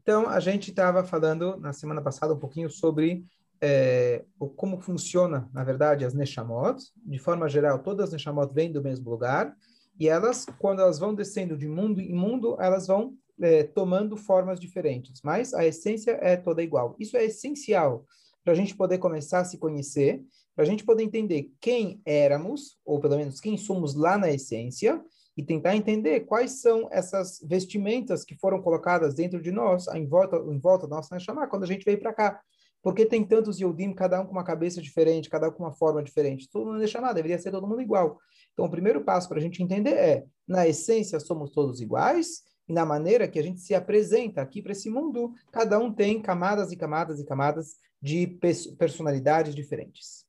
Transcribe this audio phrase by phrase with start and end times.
[0.00, 3.24] Então, a gente estava falando na semana passada um pouquinho sobre
[3.60, 6.80] é, como funciona, na verdade, as Neshamot.
[7.04, 9.56] De forma geral, todas as Neshamot vêm do mesmo lugar,
[9.98, 14.60] e elas, quando elas vão descendo de mundo em mundo, elas vão é, tomando formas
[14.60, 16.94] diferentes, mas a essência é toda igual.
[16.98, 18.04] Isso é essencial
[18.44, 20.22] para a gente poder começar a se conhecer,
[20.54, 25.02] para a gente poder entender quem éramos, ou pelo menos quem somos lá na essência,
[25.36, 30.36] e tentar entender quais são essas vestimentas que foram colocadas dentro de nós, em volta,
[30.36, 32.40] em volta da nossa Neshama, quando a gente veio para cá.
[32.82, 36.02] Porque tem tantos Yodim, cada um com uma cabeça diferente, cada um com uma forma
[36.02, 36.48] diferente.
[36.48, 38.18] Todo mundo é chamado, deveria ser todo mundo igual.
[38.52, 42.72] Então, o primeiro passo para a gente entender é, na essência, somos todos iguais, e
[42.72, 46.72] na maneira que a gente se apresenta aqui para esse mundo, cada um tem camadas
[46.72, 48.38] e camadas e camadas de
[48.78, 50.25] personalidades diferentes.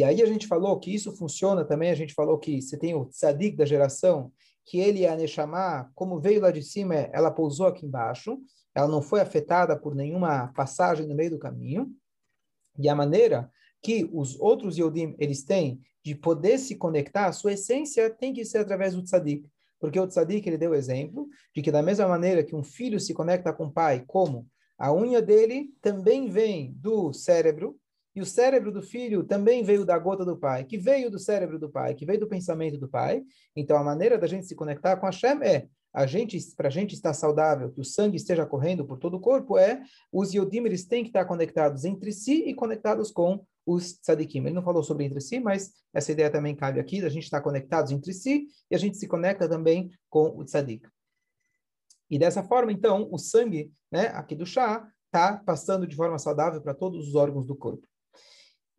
[0.00, 2.94] E aí a gente falou que isso funciona também, a gente falou que você tem
[2.94, 4.32] o tzadik da geração,
[4.64, 8.40] que ele é a Neshama, como veio lá de cima, ela pousou aqui embaixo,
[8.74, 11.94] ela não foi afetada por nenhuma passagem no meio do caminho,
[12.78, 13.50] e a maneira
[13.82, 18.42] que os outros Yodim, eles têm de poder se conectar, a sua essência tem que
[18.42, 19.46] ser através do tzadik,
[19.78, 23.12] porque o tzadik, ele deu exemplo de que da mesma maneira que um filho se
[23.12, 27.78] conecta com o pai, como a unha dele também vem do cérebro,
[28.20, 31.58] e o cérebro do filho também veio da gota do pai, que veio do cérebro
[31.58, 33.22] do pai, que veio do pensamento do pai.
[33.56, 36.70] Então, a maneira da gente se conectar com a Hashem é a gente, para a
[36.70, 40.64] gente estar saudável, que o sangue esteja correndo por todo o corpo, é os Yodim,
[40.66, 44.40] eles têm que estar conectados entre si e conectados com os tzadikim.
[44.40, 47.40] Ele não falou sobre entre si, mas essa ideia também cabe aqui, da gente estar
[47.40, 50.86] conectados entre si e a gente se conecta também com o tzadik.
[52.10, 56.60] E dessa forma, então, o sangue né, aqui do chá está passando de forma saudável
[56.60, 57.89] para todos os órgãos do corpo.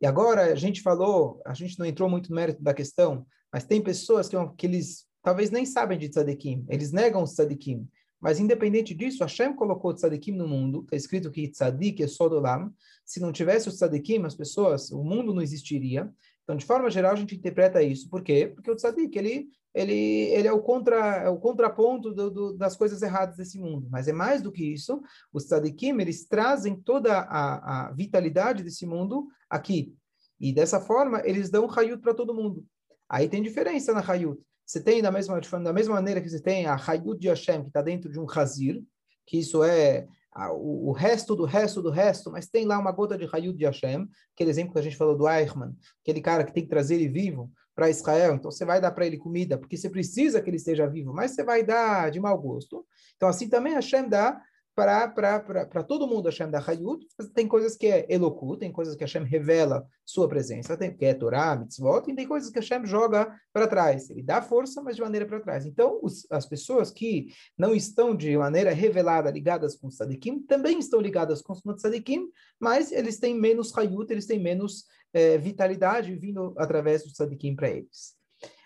[0.01, 3.63] E agora a gente falou, a gente não entrou muito no mérito da questão, mas
[3.63, 7.87] tem pessoas que, que eles talvez nem sabem de tzadikim, eles negam os tzadikim.
[8.19, 12.71] Mas independente disso, Hashem colocou tzadikim no mundo, está escrito que tzadik é sodolam.
[13.03, 16.11] Se não tivesse os tzadikim, as pessoas, o mundo não existiria.
[16.43, 18.09] Então, de forma geral, a gente interpreta isso.
[18.09, 18.51] Por quê?
[18.53, 22.75] Porque o tzadik, ele, ele, ele é, o contra, é o contraponto do, do, das
[22.75, 23.87] coisas erradas desse mundo.
[23.89, 25.01] Mas é mais do que isso.
[25.31, 29.95] Os tzadikim, eles trazem toda a, a vitalidade desse mundo aqui.
[30.39, 32.65] E dessa forma, eles dão hayut para todo mundo.
[33.07, 34.41] Aí tem diferença na hayut.
[34.65, 37.67] Você tem, da mesma, da mesma maneira que você tem a hayut de Hashem, que
[37.67, 38.83] está dentro de um hazir,
[39.25, 40.07] que isso é
[40.53, 44.07] o, resto do resto do resto, mas tem lá uma gota de hayut de Hashem,
[44.33, 47.09] aquele exemplo que a gente falou do Eichmann, aquele cara que tem que trazer ele
[47.09, 50.57] vivo para Israel, então você vai dar para ele comida, porque você precisa que ele
[50.57, 52.85] esteja vivo, mas você vai dar de mau gosto.
[53.15, 54.39] Então assim também Hashem dá
[54.75, 57.03] para todo mundo Hashem da Hayut,
[57.33, 61.13] tem coisas que é Eloku, tem coisas que Hashem revela sua presença, tem que é
[61.15, 64.09] Torá, Mitzvot, e tem coisas que Hashem joga para trás.
[64.11, 65.65] Ele dá força, mas de maneira para trás.
[65.65, 67.27] Então, os, as pessoas que
[67.57, 72.29] não estão de maneira revelada ligadas com o Sadikim, também estão ligadas com o Sadikim,
[72.59, 77.69] mas eles têm menos Hayut, eles têm menos é, vitalidade vindo através do Sadikim para
[77.69, 78.15] eles.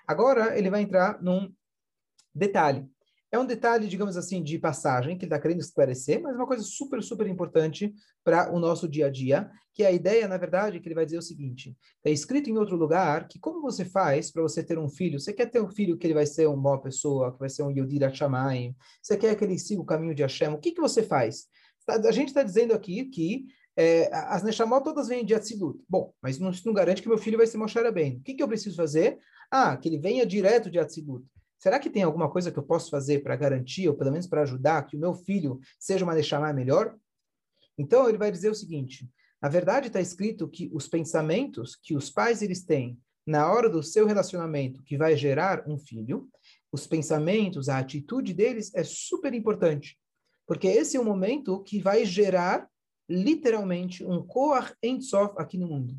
[0.07, 1.51] Agora, ele vai entrar num
[2.33, 2.87] detalhe.
[3.31, 6.63] É um detalhe, digamos assim, de passagem, que ele está querendo esclarecer, mas uma coisa
[6.63, 10.79] super, super importante para o nosso dia a dia, que é a ideia, na verdade,
[10.79, 14.31] que ele vai dizer o seguinte: está escrito em outro lugar que como você faz
[14.31, 15.19] para você ter um filho?
[15.19, 17.63] Você quer ter um filho que ele vai ser uma boa pessoa, que vai ser
[17.63, 18.73] um Yodir Hashamayim?
[19.01, 20.53] Você quer que ele siga o caminho de Hashem?
[20.53, 21.47] O que, que você faz?
[21.87, 25.79] A gente está dizendo aqui que é, as Neshamot todas vêm de Atzilut.
[25.87, 28.17] Bom, mas não, não garante que meu filho vai ser Moshe bem.
[28.17, 29.19] O que, que eu preciso fazer?
[29.51, 31.25] Ah, que ele venha direto de Atzilut.
[31.57, 34.43] Será que tem alguma coisa que eu posso fazer para garantir, ou pelo menos para
[34.43, 36.95] ajudar, que o meu filho seja uma Neshama melhor?
[37.77, 39.09] Então, ele vai dizer o seguinte,
[39.41, 43.81] na verdade está escrito que os pensamentos que os pais eles têm na hora do
[43.81, 46.29] seu relacionamento que vai gerar um filho,
[46.71, 49.97] os pensamentos, a atitude deles é super importante,
[50.45, 52.69] porque esse é o momento que vai gerar
[53.09, 55.95] literalmente um Koach Ensof aqui no mundo.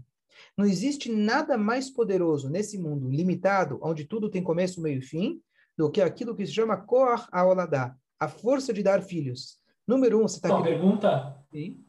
[0.56, 5.41] Não existe nada mais poderoso nesse mundo limitado, onde tudo tem começo, meio e fim,
[5.77, 9.58] do que aquilo que se chama Koach Aoladá, a força de dar filhos.
[9.87, 10.55] Número um, você está...
[10.55, 11.37] Uma pergunta?
[11.53, 11.82] Sim.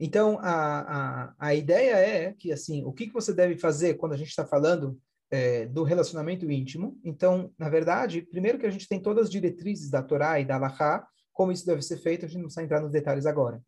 [0.00, 0.80] Então, a,
[1.28, 4.28] a, a ideia é que, assim, o que, que você deve fazer quando a gente
[4.28, 4.98] está falando
[5.30, 6.98] é, do relacionamento íntimo?
[7.02, 10.54] Então, na verdade, primeiro que a gente tem todas as diretrizes da Torá e da
[10.54, 11.06] Alahá,
[11.38, 13.62] como isso deve ser feito, a gente não precisa entrar nos detalhes agora.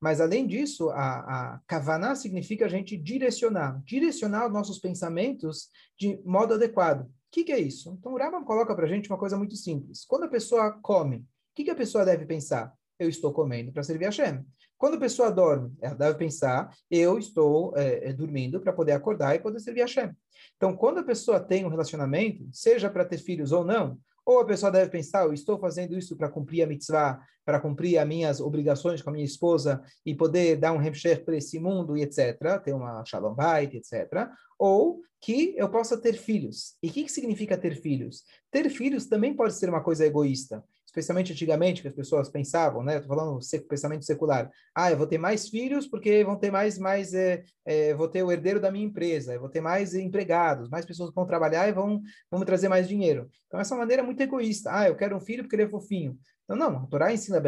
[0.00, 6.20] Mas, além disso, a, a kavaná significa a gente direcionar, direcionar os nossos pensamentos de
[6.24, 7.02] modo adequado.
[7.02, 7.96] O que, que é isso?
[7.96, 10.04] Então, o Rambam coloca para a gente uma coisa muito simples.
[10.04, 11.24] Quando a pessoa come, o
[11.54, 12.74] que, que a pessoa deve pensar?
[12.98, 14.44] Eu estou comendo para servir a Hashem.
[14.76, 19.38] Quando a pessoa dorme, ela deve pensar, eu estou é, dormindo para poder acordar e
[19.38, 20.10] poder servir a Hashem.
[20.56, 24.44] Então, quando a pessoa tem um relacionamento, seja para ter filhos ou não, Ou a
[24.44, 28.40] pessoa deve pensar, eu estou fazendo isso para cumprir a mitzvah, para cumprir as minhas
[28.40, 32.38] obrigações com a minha esposa e poder dar um hemsher para esse mundo e etc.,
[32.62, 34.28] ter uma shalom bait, etc.
[34.58, 36.76] Ou que eu possa ter filhos.
[36.82, 38.24] E o que, que significa ter filhos?
[38.50, 42.98] Ter filhos também pode ser uma coisa egoísta especialmente antigamente, que as pessoas pensavam, né?
[42.98, 44.50] Estou falando pensamento secular.
[44.74, 48.22] Ah, eu vou ter mais filhos porque vão ter mais, mais, é, é, vou ter
[48.22, 51.72] o herdeiro da minha empresa, eu vou ter mais empregados, mais pessoas vão trabalhar e
[51.72, 53.30] vão, vão trazer mais dinheiro.
[53.46, 54.70] Então, essa é maneira muito egoísta.
[54.70, 56.18] Ah, eu quero um filho porque ele é fofinho.
[56.48, 57.40] Não, não, a Torá ensina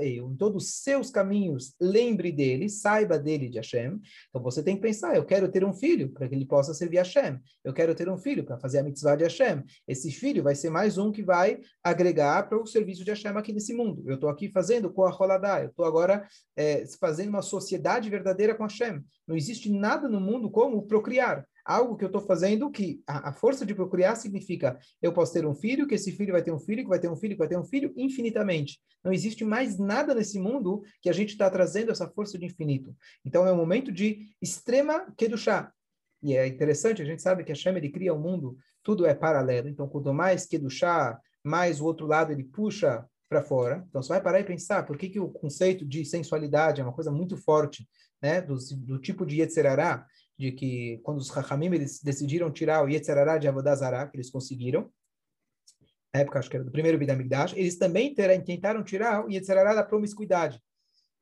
[0.00, 4.00] em todos os seus caminhos, lembre dele, saiba dele de Hashem.
[4.28, 6.96] Então você tem que pensar, eu quero ter um filho para que ele possa servir
[6.96, 7.38] Hashem.
[7.62, 9.62] Eu quero ter um filho para fazer a mitzvah de Hashem.
[9.86, 13.52] Esse filho vai ser mais um que vai agregar para o serviço de Hashem aqui
[13.52, 14.02] nesse mundo.
[14.06, 16.26] Eu estou aqui fazendo com a Roladá, eu estou agora
[16.56, 19.04] é, fazendo uma sociedade verdadeira com Hashem.
[19.28, 23.32] Não existe nada no mundo como procriar algo que eu estou fazendo que a, a,
[23.32, 26.58] força de procriar significa eu posso ter um filho, que esse filho vai ter um
[26.58, 28.78] filho, que vai ter um filho, que vai ter um filho infinitamente.
[29.04, 32.94] Não existe mais nada nesse mundo que a gente está trazendo essa força de infinito.
[33.24, 35.72] Então é um momento de extrema kedushá.
[36.22, 39.04] E é interessante, a gente sabe que a Shem ele cria o um mundo, tudo
[39.04, 39.68] é paralelo.
[39.68, 43.84] Então quanto mais kedushá, mais o outro lado ele puxa para fora.
[43.88, 46.92] Então você vai parar e pensar por que, que o conceito de sensualidade é uma
[46.92, 47.88] coisa muito forte,
[48.22, 50.06] né, do, do tipo de Yetzerará,
[50.38, 54.90] de que quando os Rahamim decidiram tirar o Yetzerará de Avodazará, que eles conseguiram,
[56.12, 59.82] na época acho que era do primeiro Bidamigdash, eles também tentaram tirar o Yetzerará da
[59.82, 60.60] promiscuidade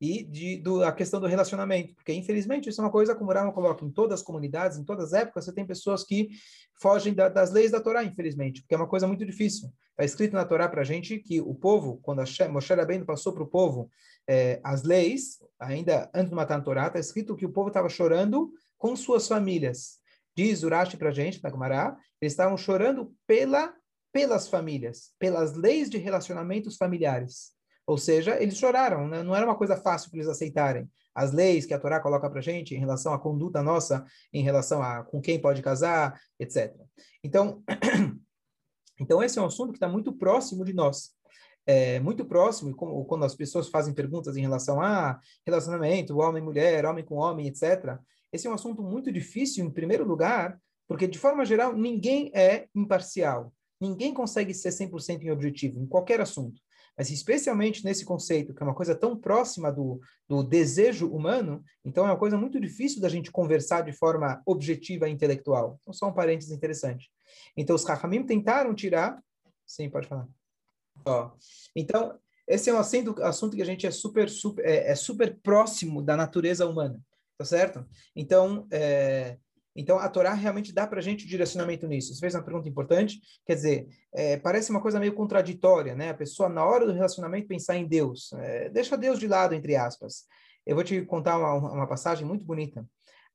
[0.01, 3.35] e de, do, a questão do relacionamento, porque infelizmente isso é uma coisa, como o
[3.35, 6.29] Rama coloca, em todas as comunidades, em todas as épocas, você tem pessoas que
[6.81, 9.73] fogem da, das leis da Torá, infelizmente, porque é uma coisa muito difícil.
[9.91, 13.33] Está escrito na Torá para a gente que o povo, quando a Moshe Rabbeinu passou
[13.33, 13.89] para o povo
[14.29, 17.89] eh, as leis, ainda antes de matar a Torá, está escrito que o povo estava
[17.89, 19.99] chorando com suas famílias.
[20.37, 23.73] Diz Urashi para a gente, na Gumará, eles estavam chorando pela,
[24.13, 27.53] pelas famílias, pelas leis de relacionamentos familiares.
[27.87, 29.23] Ou seja, eles choraram, né?
[29.23, 30.89] não era uma coisa fácil para eles aceitarem.
[31.15, 34.83] As leis que a Torá coloca para gente em relação à conduta nossa, em relação
[34.83, 36.75] a com quem pode casar, etc.
[37.23, 37.63] Então,
[38.99, 41.13] então esse é um assunto que está muito próximo de nós.
[41.67, 46.43] É, muito próximo, e como, quando as pessoas fazem perguntas em relação a relacionamento, homem
[46.43, 47.99] mulher, homem com homem, etc.,
[48.35, 52.67] esse é um assunto muito difícil, em primeiro lugar, porque, de forma geral, ninguém é
[52.75, 53.55] imparcial.
[53.81, 56.61] Ninguém consegue ser 100% em objetivo, em qualquer assunto.
[56.99, 62.05] Mas, especialmente nesse conceito, que é uma coisa tão próxima do, do desejo humano, então
[62.05, 65.79] é uma coisa muito difícil da gente conversar de forma objetiva e intelectual.
[65.81, 67.11] Então, só um parênteses interessante.
[67.57, 69.23] Então, os Rahamim tentaram tirar...
[69.65, 70.29] Sim, pode falar.
[71.05, 71.31] Ó,
[71.75, 75.39] então, esse é um assunto, assunto que a gente é super, super, é, é super
[75.41, 77.01] próximo da natureza humana.
[77.37, 77.85] Tá certo?
[78.15, 79.39] Então, é,
[79.77, 82.15] então a Torá realmente dá para a gente o direcionamento nisso.
[82.15, 86.11] Você fez uma pergunta importante, quer dizer, é, parece uma coisa meio contraditória, né?
[86.11, 88.33] A pessoa, na hora do relacionamento, pensar em Deus.
[88.35, 90.27] É, deixa Deus de lado, entre aspas.
[90.65, 92.87] Eu vou te contar uma, uma passagem muito bonita.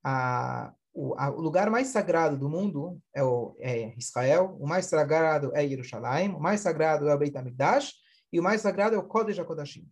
[0.03, 4.85] A, o, a, o, lugar mais sagrado do mundo é, o, é, Israel, o mais
[4.85, 7.93] sagrado é Jerusalém, o mais sagrado é o Beit HaMikdash,
[8.31, 9.87] e o mais sagrado é o Kodesh HaKodashim,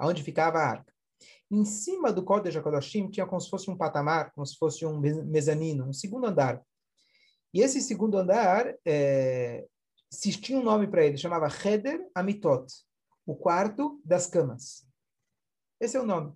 [0.00, 0.92] onde ficava a arca.
[1.50, 5.00] Em cima do Kodesh HaKodashim tinha como se fosse um patamar, como se fosse um
[5.00, 6.62] mezanino, um segundo andar.
[7.54, 9.66] E esse segundo andar, é,
[10.10, 12.70] se tinha um nome para ele, chamava Heder Amitot,
[13.26, 14.86] o quarto das camas.
[15.80, 16.34] Esse é o nome.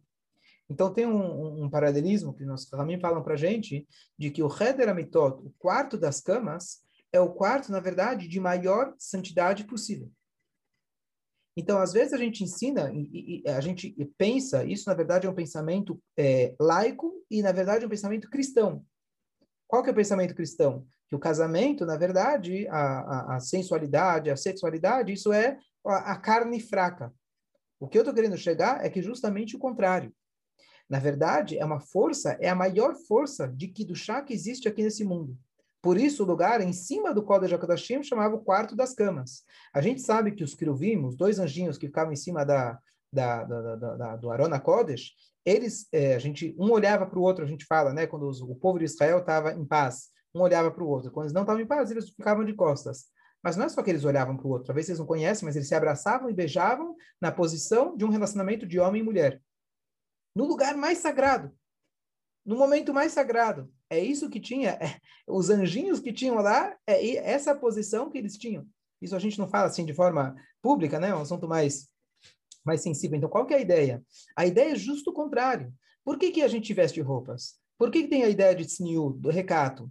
[0.68, 3.86] Então tem um, um, paralelismo que nós também falam para a gente,
[4.18, 6.80] de que o Heder Amitot, o quarto das camas,
[7.12, 10.10] é o quarto, na verdade, de maior santidade possível.
[11.56, 15.34] Então, às vezes a gente ensina, e, a gente pensa, isso na verdade é um
[15.34, 18.84] pensamento é, laico e na verdade é um pensamento cristão.
[19.68, 20.86] Qual que é o pensamento cristão?
[21.08, 26.16] Que o casamento, na verdade, a, a, a sensualidade, a sexualidade, isso é a, a
[26.16, 27.12] carne fraca.
[27.78, 30.14] O que eu estou querendo chegar é que justamente o contrário.
[30.88, 34.68] Na verdade, é uma força, é a maior força de que do chá que existe
[34.68, 35.36] aqui nesse mundo.
[35.82, 39.42] Por isso, o lugar em cima do Kodesh HaKodashim chamava o quarto das camas.
[39.74, 42.78] A gente sabe que os Kiruvim, os dois anjinhos que ficavam em cima da,
[43.12, 45.10] da, da, da do Arona Kodesh,
[45.44, 48.40] eles, é, a gente, um olhava para o outro, a gente fala, né, quando os,
[48.40, 51.10] o povo de Israel estava em paz, um olhava para o outro.
[51.10, 53.06] Quando eles não estavam em paz, eles ficavam de costas.
[53.42, 55.56] Mas não é só que eles olhavam para o outro, talvez vocês não conhecem, mas
[55.56, 59.42] eles se abraçavam e beijavam na posição de um relacionamento de homem e mulher.
[60.34, 61.52] No lugar mais sagrado,
[62.46, 63.72] no momento mais sagrado.
[63.92, 68.36] É isso que tinha, é, os anjinhos que tinham lá, é essa posição que eles
[68.36, 68.66] tinham.
[69.00, 71.08] Isso a gente não fala assim de forma pública, né?
[71.08, 71.88] É um assunto mais,
[72.64, 73.16] mais sensível.
[73.16, 74.02] Então, qual que é a ideia?
[74.36, 75.72] A ideia é justo o contrário.
[76.04, 77.56] Por que, que a gente veste roupas?
[77.78, 79.90] Por que, que tem a ideia de tsniu, do recato?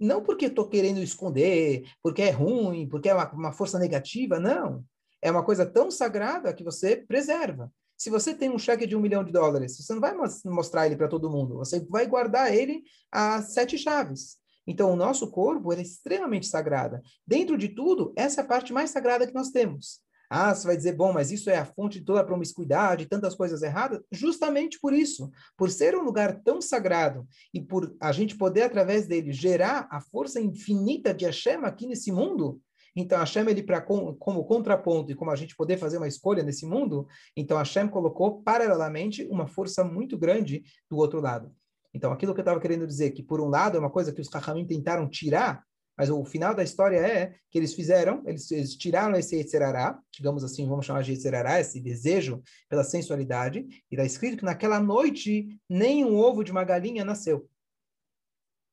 [0.00, 4.82] não porque estou querendo esconder, porque é ruim, porque é uma, uma força negativa, não.
[5.20, 7.70] É uma coisa tão sagrada que você preserva.
[8.00, 10.16] Se você tem um cheque de um milhão de dólares, você não vai
[10.46, 14.38] mostrar ele para todo mundo, você vai guardar ele a sete chaves.
[14.66, 16.98] Então, o nosso corpo é extremamente sagrado.
[17.26, 20.00] Dentro de tudo, essa é a parte mais sagrada que nós temos.
[20.30, 23.34] Ah, você vai dizer, bom, mas isso é a fonte de toda a promiscuidade, tantas
[23.34, 24.00] coisas erradas?
[24.10, 29.06] Justamente por isso, por ser um lugar tão sagrado e por a gente poder, através
[29.06, 32.62] dele, gerar a força infinita de Hashem aqui nesse mundo,
[32.94, 36.66] então Hashem, ele para como contraponto e como a gente poder fazer uma escolha nesse
[36.66, 37.06] mundo,
[37.36, 41.52] então Hashem colocou paralelamente uma força muito grande do outro lado.
[41.92, 44.20] Então aquilo que eu estava querendo dizer, que por um lado é uma coisa que
[44.20, 45.64] os Kachamim tentaram tirar
[46.00, 50.42] mas o final da história é que eles fizeram, eles, eles tiraram esse Yetzerará, digamos
[50.42, 55.60] assim, vamos chamar de Yetzerará, esse desejo pela sensualidade, e está escrito que naquela noite
[55.68, 57.46] nem um ovo de uma galinha nasceu.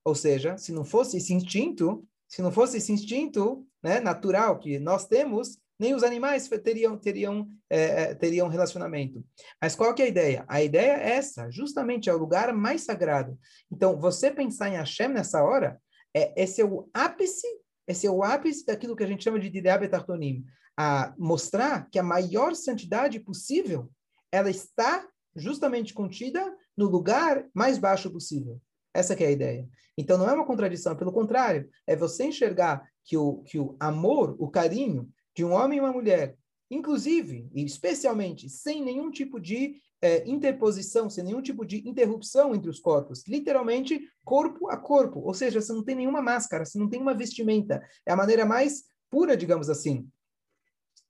[0.05, 4.79] Ou seja, se não fosse esse instinto, se não fosse esse instinto né, natural que
[4.79, 9.23] nós temos, nem os animais teriam teriam é, é, teriam relacionamento.
[9.61, 10.45] Mas qual que é a ideia?
[10.47, 13.37] A ideia é essa, justamente é o lugar mais sagrado.
[13.71, 15.79] Então, você pensar em Hashem nessa hora
[16.15, 17.47] é, esse é o ápice,
[17.87, 21.99] esse é o ápice daquilo que a gente chama de Direa Betartonim, a mostrar que
[21.99, 23.89] a maior santidade possível,
[24.31, 28.59] ela está justamente contida no lugar mais baixo possível.
[28.97, 29.69] Essa é a ideia.
[29.95, 34.35] Então não é uma contradição, pelo contrário, é você enxergar que o, que o amor,
[34.39, 36.35] o carinho de um homem e uma mulher,
[36.69, 42.71] inclusive e especialmente sem nenhum tipo de é, interposição, sem nenhum tipo de interrupção entre
[42.71, 46.89] os corpos, literalmente corpo a corpo, ou seja, você não tem nenhuma máscara, você não
[46.89, 50.09] tem uma vestimenta, é a maneira mais pura, digamos assim.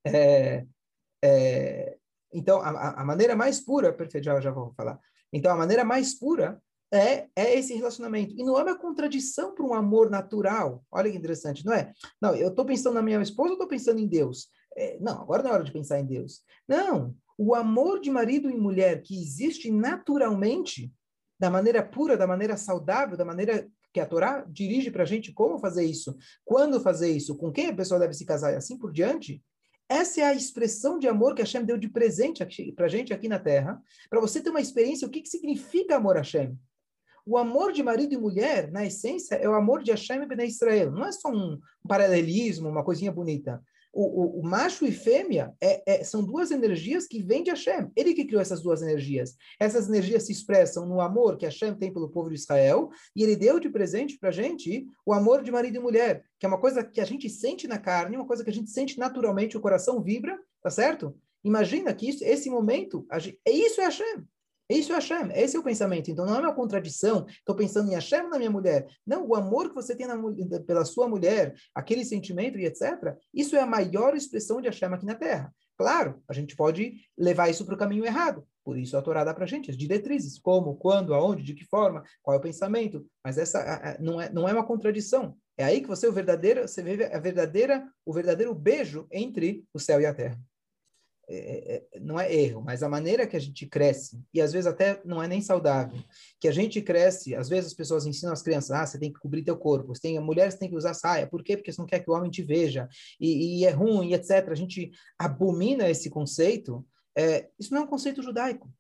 [0.06, 0.65] É,
[1.24, 1.98] é,
[2.34, 5.00] então, a, a, maneira mais pura, perfeito, já, já vou falar.
[5.32, 8.34] Então, a maneira mais pura é, é esse relacionamento.
[8.38, 10.84] E não é uma contradição para um amor natural.
[10.91, 11.94] Olha que interessante, não é?
[12.22, 14.48] Não, eu estou pensando na minha esposa ou estou pensando em Deus?
[14.75, 16.41] É, não, agora não é hora de pensar em Deus.
[16.67, 20.91] Não, o amor de marido e mulher que existe naturalmente,
[21.39, 25.32] da maneira pura, da maneira saudável, da maneira que a Torá dirige para a gente
[25.32, 28.77] como fazer isso, quando fazer isso, com quem a pessoa deve se casar e assim
[28.77, 29.44] por diante,
[29.89, 33.27] essa é a expressão de amor que Hashem deu de presente para a gente aqui
[33.29, 36.58] na Terra, para você ter uma experiência, o que, que significa amor a Hashem.
[37.27, 40.48] O amor de marido e mulher, na essência, é o amor de Hashem e Ben
[40.48, 40.91] Israel.
[40.91, 43.62] Não é só um paralelismo, uma coisinha bonita
[43.98, 47.91] o, o, o macho e fêmea é, é, são duas energias que vêm de Hashem.
[47.96, 49.36] Ele que criou essas duas energias.
[49.60, 53.36] Essas energias se expressam no amor que Hashem tem pelo povo de Israel, e ele
[53.36, 56.60] deu de presente para a gente o amor de marido e mulher, que é uma
[56.60, 59.62] coisa que a gente sente na carne, uma coisa que a gente sente naturalmente, o
[59.62, 61.15] coração vibra, tá certo?
[61.43, 64.24] Imagina que isso, esse momento, gente, isso é Hashem.
[64.69, 66.12] Isso é Hashem, esse é o pensamento.
[66.12, 68.88] Então não é uma contradição, estou pensando em Hashem na minha mulher.
[69.05, 70.17] Não, o amor que você tem na,
[70.65, 75.05] pela sua mulher, aquele sentimento e etc., isso é a maior expressão de Hashem aqui
[75.05, 75.53] na Terra.
[75.77, 78.45] Claro, a gente pode levar isso para o caminho errado.
[78.65, 81.63] Por isso a Torá dá para a gente as diretrizes, como, quando, aonde, de que
[81.65, 83.05] forma, qual é o pensamento.
[83.24, 85.38] Mas essa não é, não é uma contradição.
[85.55, 89.79] É aí que você o verdadeiro, você vê a verdadeira, o verdadeiro beijo entre o
[89.79, 90.38] céu e a terra.
[91.29, 94.53] É, é, é, não é erro, mas a maneira que a gente cresce, e às
[94.53, 96.00] vezes até não é nem saudável,
[96.39, 99.19] que a gente cresce, às vezes as pessoas ensinam as crianças, ah, você tem que
[99.19, 101.57] cobrir teu corpo, você tem, mulheres têm que usar saia, por quê?
[101.57, 102.88] Porque você não quer que o homem te veja,
[103.19, 104.48] e, e é ruim, etc.
[104.50, 108.72] A gente abomina esse conceito, é, isso não é um conceito judaico,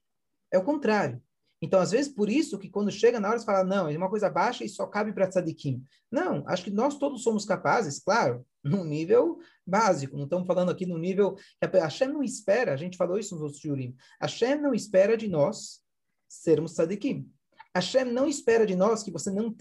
[0.49, 1.21] é o contrário.
[1.61, 4.09] Então, às vezes, por isso que quando chega na hora, você fala, não, é uma
[4.09, 5.83] coisa baixa e só cabe para tzadikim.
[6.09, 10.85] Não, acho que nós todos somos capazes, claro, num nível básico, não estamos falando aqui
[10.85, 11.35] no nível...
[11.61, 15.27] A Hashem não espera, a gente falou isso nos outros jurim, Hashem não espera de
[15.27, 15.81] nós
[16.27, 17.29] sermos tzadikim.
[17.75, 19.55] Hashem não espera de nós que você não,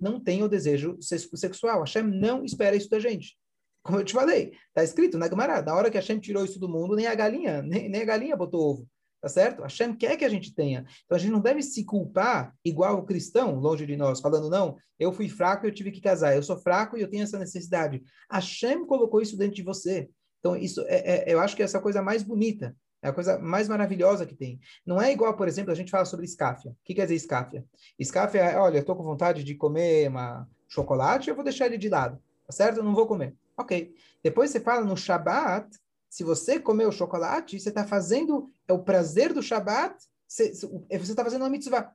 [0.00, 1.80] não tenha o desejo sexual.
[1.80, 3.38] Hashem não espera isso da gente.
[3.82, 6.68] Como eu te falei, está escrito na Gemara, na hora que Hashem tirou isso do
[6.68, 8.88] mundo, nem a galinha, nem, nem a galinha botou ovo.
[9.24, 9.62] Tá certo?
[9.62, 10.84] Hashem quer que a gente tenha.
[11.06, 14.76] Então a gente não deve se culpar igual o cristão, longe de nós, falando, não,
[15.00, 18.02] eu fui fraco eu tive que casar, eu sou fraco e eu tenho essa necessidade.
[18.30, 20.10] Hashem colocou isso dentro de você.
[20.40, 22.76] Então, isso é, é eu acho que é essa coisa mais bonita.
[23.00, 24.60] É a coisa mais maravilhosa que tem.
[24.84, 26.72] Não é igual, por exemplo, a gente fala sobre escáfia.
[26.72, 27.64] O que quer dizer escáfia?
[27.98, 31.88] Escáfia é, olha, estou com vontade de comer uma chocolate, eu vou deixar ele de
[31.88, 32.18] lado.
[32.46, 32.76] Tá certo?
[32.76, 33.34] Eu não vou comer.
[33.56, 33.94] Ok.
[34.22, 35.66] Depois você fala no Shabat,
[36.14, 39.96] se você comer o chocolate, você está fazendo é o prazer do Shabat,
[40.28, 40.52] você
[40.92, 41.92] está fazendo uma mitzvah.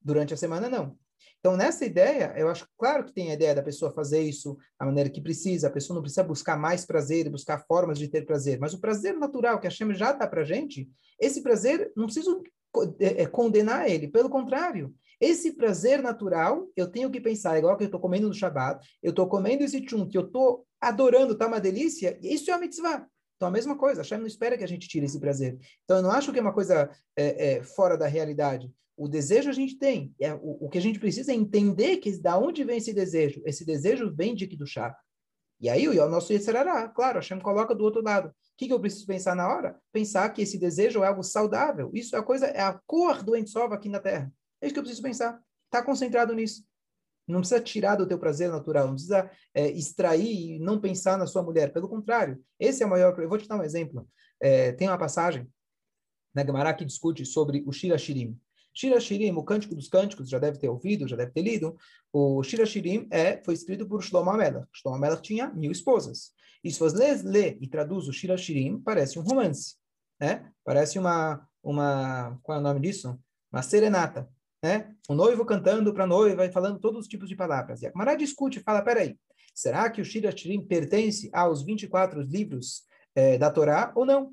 [0.00, 0.98] Durante a semana, não.
[1.38, 4.86] Então, nessa ideia, eu acho claro que tem a ideia da pessoa fazer isso da
[4.86, 8.58] maneira que precisa, a pessoa não precisa buscar mais prazer buscar formas de ter prazer,
[8.58, 12.42] mas o prazer natural que a Hashem já dá para gente, esse prazer, não preciso
[12.98, 17.84] é, é, condenar ele, pelo contrário, Esse prazer natural, eu tenho que pensar, igual que
[17.84, 21.46] eu estou comendo no Shabat, eu estou comendo esse tchum, que eu estou adorando, tá
[21.46, 23.06] uma delícia, isso é uma mitzvah.
[23.42, 25.58] Então, a mesma coisa, Hashem não espera que a gente tire esse prazer.
[25.82, 28.72] Então, eu não acho que é uma coisa é, é, fora da realidade.
[28.96, 30.14] O desejo a gente tem.
[30.20, 33.42] É, o, o, que a gente precisa é entender que da onde vem esse desejo.
[33.44, 34.96] Esse desejo vem de chá.
[35.60, 38.28] E aí, o nosso Yetzirará, claro, Hashem coloca do outro lado.
[38.28, 39.76] O que, que eu preciso pensar na hora?
[39.92, 41.90] Pensar que esse desejo é algo saudável.
[41.92, 44.32] Isso é a coisa, é a cor do Ensov aqui na Terra.
[44.60, 45.42] É isso que eu preciso pensar.
[45.64, 46.62] Está concentrado nisso.
[47.26, 51.26] Não precisa tirar do teu prazer natural, não precisa é, extrair e não pensar na
[51.26, 51.72] sua mulher.
[51.72, 53.18] Pelo contrário, esse é o maior.
[53.18, 54.08] Eu vou te dar um exemplo.
[54.40, 55.48] É, tem uma passagem
[56.34, 58.38] na Gemara que discute sobre o Shira Shirim.
[58.74, 61.76] Shira Shirim, o Cântico dos Cânticos, já deve ter ouvido, já deve ter lido.
[62.12, 64.66] O Shira Shirim é, foi escrito por Shlomo Amelach.
[64.72, 66.32] Shlomo Amelach tinha mil esposas.
[66.64, 69.76] E se você lê, e traduz o Shira Shirim, parece um romance.
[70.18, 70.50] Né?
[70.64, 72.38] Parece uma, uma.
[72.42, 73.18] Qual é o nome disso?
[73.52, 74.28] Uma serenata
[74.62, 74.94] né?
[75.08, 77.82] O noivo cantando para a noiva e falando todos os tipos de palavras.
[77.82, 79.18] E a Gemara discute e fala, peraí,
[79.54, 84.32] será que o Shira Shirim pertence aos 24 livros é, da Torá ou não?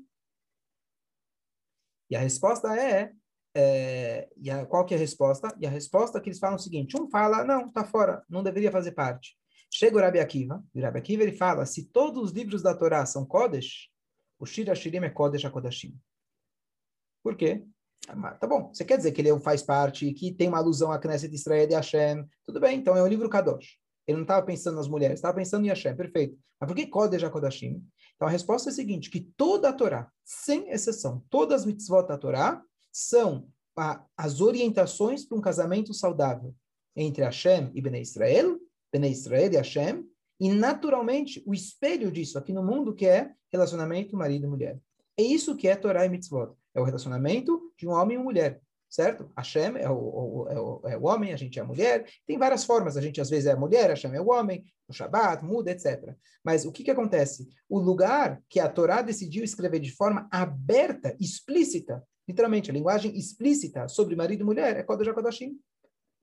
[2.08, 3.12] E a resposta é,
[3.54, 5.54] é e a, qual que é a resposta?
[5.58, 8.42] E a resposta é que eles falam o seguinte, um fala, não, está fora, não
[8.42, 9.36] deveria fazer parte.
[9.72, 13.04] Chega o Rabi Akiva, o Rabi Akiva ele fala, se todos os livros da Torá
[13.06, 13.88] são Kodesh,
[14.38, 15.96] o Shira Shirim é Kodesh HaKodashim.
[17.22, 17.64] Por quê?
[18.40, 21.34] Tá bom, você quer dizer que ele faz parte, que tem uma alusão à Knesset
[21.34, 23.78] Israel de Hashem, tudo bem, então é um livro Kadosh.
[24.06, 26.36] Ele não estava pensando nas mulheres, estava pensando em Hashem, perfeito.
[26.60, 27.82] Mas por que Kodesh HaKodashim?
[28.16, 32.06] Então a resposta é a seguinte, que toda a Torá, sem exceção, todas as mitzvot
[32.06, 32.62] da Torá,
[32.92, 36.54] são a, as orientações para um casamento saudável
[36.94, 38.58] entre Hashem e Bnei Israel,
[38.92, 40.04] Bnei Israel e Hashem,
[40.38, 44.78] e naturalmente o espelho disso aqui no mundo que é relacionamento marido e mulher.
[45.16, 46.52] É isso que é Torá e mitzvot.
[46.74, 49.30] É o relacionamento de um homem e uma mulher, certo?
[49.36, 52.06] Hashem é o, o, é, o, é o homem, a gente é a mulher.
[52.26, 52.96] Tem várias formas.
[52.96, 56.14] A gente às vezes é a mulher, Hashem é o homem, o Shabat, muda, etc.
[56.44, 57.48] Mas o que, que acontece?
[57.68, 63.88] O lugar que a Torá decidiu escrever de forma aberta, explícita, literalmente, a linguagem explícita
[63.88, 65.40] sobre marido e mulher é Kodesh.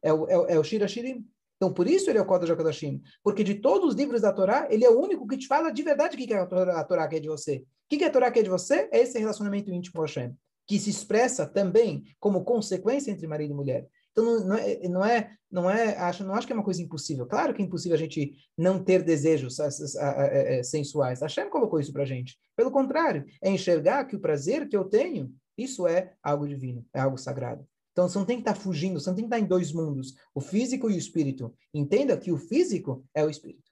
[0.01, 1.27] É o, é, é o Shira Shirim.
[1.57, 3.01] Então, por isso ele é o Kodesh HaKodashim.
[3.23, 5.81] Porque de todos os livros da Torá, ele é o único que te fala de
[5.81, 7.57] verdade o que, que a Torá, quer de você.
[7.57, 8.87] O que, que a Torá quer de você?
[8.91, 10.35] É esse relacionamento íntimo com Hashem,
[10.67, 13.87] que se expressa também como consequência entre marido e mulher.
[14.11, 17.25] Então, não, é, não é, não é, acho, não acho que é uma coisa impossível.
[17.25, 21.21] Claro que é impossível a gente não ter desejos é, sensuais.
[21.21, 22.37] A Hashem colocou isso para gente.
[22.55, 26.99] Pelo contrário, é enxergar que o prazer que eu tenho, isso é algo divino, é
[26.99, 27.67] algo sagrado.
[27.97, 29.47] Então, você não tem que estar tá fugindo, você não tem que estar tá em
[29.47, 31.55] dois mundos, o físico e o espírito.
[31.73, 33.71] Entenda que o físico é o espírito.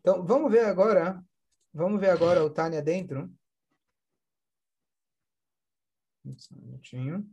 [0.00, 1.20] Então, vamos ver agora
[1.76, 3.30] Vamos ver agora o Tânia dentro.
[6.24, 7.28] Um minutinho.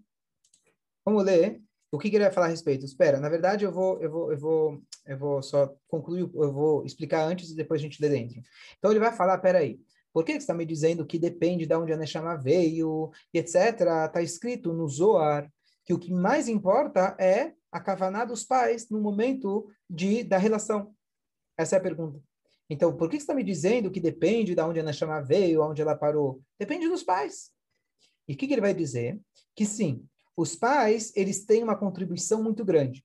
[1.05, 2.83] Vamos ler o que, que, ele vai falar a respeito.
[2.83, 6.85] Espera, na verdade eu vou, eu vou, eu vou, eu vou só concluir, eu vou
[6.85, 8.41] explicar antes e depois a gente lê dentro.
[8.77, 9.79] Então ele vai falar, peraí,
[10.13, 13.55] por que, está me dizendo que depende de onde a Neshama veio, etc.
[14.05, 15.51] Está escrito no Zoar
[15.83, 20.95] que o que mais importa é a kavaná dos pais no momento de, da relação.
[21.57, 22.21] Essa é a pergunta.
[22.69, 25.81] Então, por que você está me dizendo que depende de onde a Neshama veio, onde
[25.81, 26.41] ela parou?
[26.57, 27.51] Depende dos pais.
[28.27, 29.19] E o que, que ele vai dizer?
[29.55, 33.03] Que sim, os pais, eles têm uma contribuição muito grande.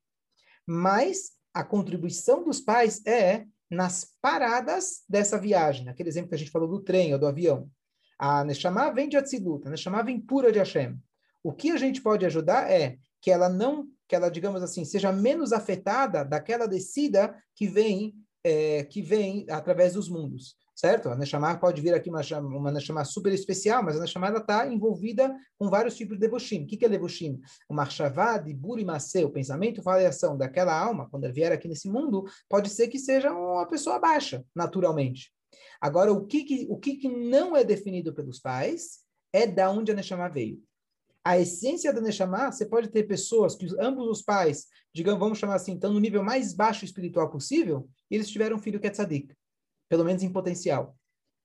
[0.66, 5.88] Mas a contribuição dos pais é nas paradas dessa viagem.
[5.88, 7.70] Aquele exemplo que a gente falou do trem ou do avião.
[8.18, 10.98] A Neshama vem de Atzilut, a Neshama vem pura de Hashem.
[11.42, 15.12] O que a gente pode ajudar é que ela não, que ela, digamos assim, seja
[15.12, 21.08] menos afetada daquela descida que vem é, que vem através dos mundos, certo?
[21.08, 25.34] A Neshama pode vir aqui uma, uma Neshama super especial, mas a Neshama está envolvida
[25.58, 26.62] com vários tipos de Devoshim.
[26.62, 27.40] O que, que é Devoshim?
[27.68, 31.66] O Marshavá de Burimase, o pensamento, fala e ação daquela alma, quando ela vier aqui
[31.66, 35.32] nesse mundo, pode ser que seja uma pessoa baixa, naturalmente.
[35.80, 39.00] Agora, o que, que, o que, que não é definido pelos pais
[39.32, 40.62] é da onde a Neshama veio
[41.24, 45.56] a essência da Neshama, você pode ter pessoas que ambos os pais, digamos, vamos chamar
[45.56, 48.90] assim, estão no nível mais baixo espiritual possível, e eles tiveram um filho que é
[48.90, 49.34] tzadik,
[49.88, 50.96] pelo menos em potencial.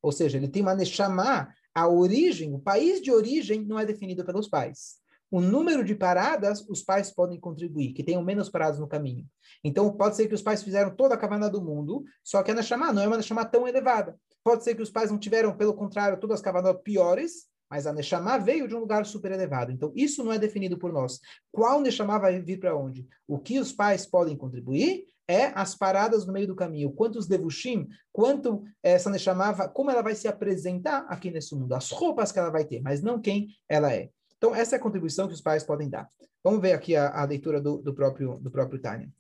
[0.02, 4.26] Ou seja, ele tem uma Neshama, a origem, o país de origem não é definido
[4.26, 5.02] pelos pais.
[5.32, 9.26] O número de paradas, os pais podem contribuir, que tenham menos paradas no caminho.
[9.64, 12.54] Então, pode ser que os pais fizeram toda a caverna do mundo, só que a
[12.54, 14.16] Neshama não é uma Neshama tão elevada.
[14.44, 17.92] Pode ser que os pais não tiveram, pelo contrário, todas as cavernas piores, mas a
[17.92, 19.72] Neshama veio de um lugar super elevado.
[19.72, 21.20] Então, isso não é definido por nós.
[21.52, 23.08] Qual Neshama vai vir para onde?
[23.28, 26.92] O que os pais podem contribuir é as paradas no meio do caminho.
[26.92, 31.74] Quantos devushim, quanto essa Neshama, como ela vai se apresentar aqui nesse mundo.
[31.74, 34.12] As roupas que ela vai ter, mas não quem ela é.
[34.38, 36.08] Então, essa é a contribuição que os pais podem dar.
[36.44, 39.12] Vamos ver aqui a, a leitura do, do, próprio, do próprio Tânia.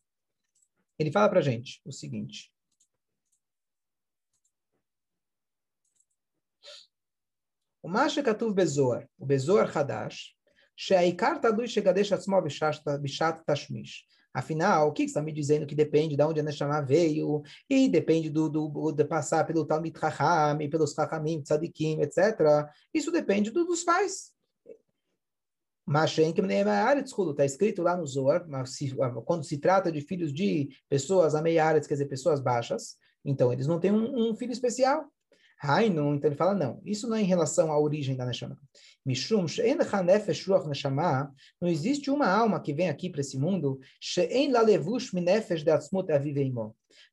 [1.00, 2.53] Ele fala para gente o seguinte.
[7.84, 10.34] O Masha Katuv Bezoar, o Bezoar Hadash,
[10.74, 14.06] Sheikar Tadui Shegadesh Atzmo Bishat Tashmish.
[14.34, 18.30] Afinal, o que está me dizendo que depende de onde a Neshama veio, e depende
[18.30, 22.68] do, do, de passar pelo Talmid Chacham, pelos Chachamim, Tzadikim, etc.
[22.92, 24.34] Isso depende do, dos pais.
[25.86, 28.48] Está escrito lá no Zohar,
[29.26, 33.80] quando se trata de filhos de pessoas ameiares, quer dizer, pessoas baixas, então eles não
[33.80, 35.06] têm um, um filho especial.
[35.64, 38.58] Hainu, então ele fala, não, isso não é em relação à origem da Neshama.
[39.06, 39.46] Mishum,
[40.68, 43.80] neshama, não existe uma alma que vem aqui para esse mundo,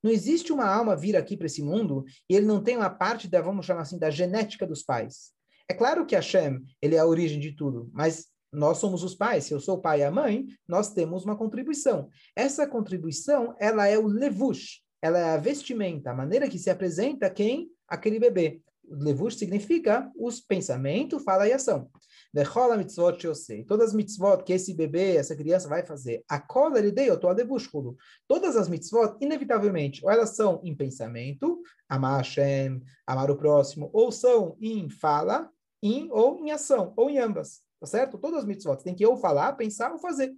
[0.02, 3.28] não existe uma alma vir aqui para esse mundo e ele não tem uma parte
[3.28, 5.32] da, vamos chamar assim, da genética dos pais.
[5.68, 9.44] É claro que Hashem, ele é a origem de tudo, mas nós somos os pais,
[9.44, 12.08] se eu sou o pai e a mãe, nós temos uma contribuição.
[12.34, 17.30] Essa contribuição, ela é o levush, ela é a vestimenta, a maneira que se apresenta
[17.30, 18.62] quem aquele bebê.
[18.88, 21.90] Levush significa os pensamentos, fala e ação.
[22.32, 23.64] Vechola mitzvot sei.
[23.64, 27.32] Todas as mitzvot que esse bebê, essa criança vai fazer, a cola ele deu, eu
[27.32, 27.96] levushkulo.
[28.26, 34.12] Todas as mitzvot, inevitavelmente, ou elas são em pensamento, amar Hashem, amar o próximo, ou
[34.12, 35.50] são em fala,
[35.82, 37.60] em ou em ação, ou em ambas.
[37.80, 38.18] Tá certo?
[38.18, 40.32] Todas as mitzvot tem que ou falar, pensar ou fazer.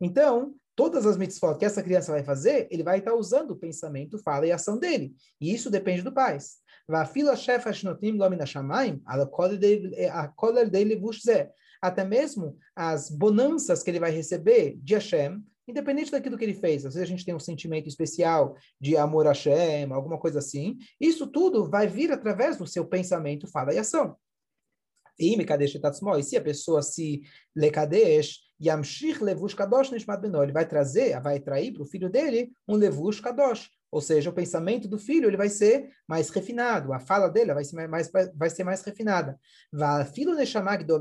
[0.00, 4.18] Então, todas as mitzvot que essa criança vai fazer, ele vai estar usando o pensamento,
[4.18, 5.14] fala e ação dele.
[5.40, 6.38] E isso depende do pai.
[11.82, 16.84] Até mesmo as bonanças que ele vai receber de Hashem, independente daquilo que ele fez.
[16.84, 20.76] Às vezes a gente tem um sentimento especial de amor a Hashem, alguma coisa assim.
[21.00, 24.16] Isso tudo vai vir através do seu pensamento, fala e ação.
[25.18, 25.36] E
[26.22, 27.22] se a pessoa se
[27.54, 32.52] lekadesh, yamshich levush kadosh nishmat beno, ele vai trazer, vai trair para o filho dele
[32.68, 37.00] um levush kadosh, ou seja, o pensamento do filho ele vai ser mais refinado, a
[37.00, 39.38] fala dele vai ser mais, vai ser mais refinada.
[40.14, 41.00] Filho neshamah do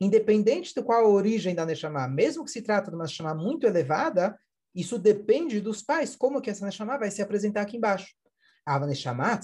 [0.00, 3.66] Independente de qual a origem da neshama, mesmo que se trata de uma neshama muito
[3.66, 4.38] elevada,
[4.74, 8.14] isso depende dos pais, como que essa neshama vai se apresentar aqui embaixo.
[8.64, 9.38] A neshama,